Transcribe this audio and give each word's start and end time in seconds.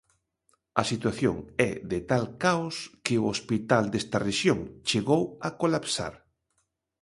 A 0.81 0.83
situación 0.91 1.37
é 1.69 1.71
de 1.91 1.99
tal 2.09 2.23
caos 2.43 2.75
que 3.05 3.15
o 3.23 3.29
hospital 3.33 3.83
desta 3.89 4.17
rexión 4.27 4.59
chegou 4.89 5.23
a 5.47 5.49
colapsar. 5.61 6.13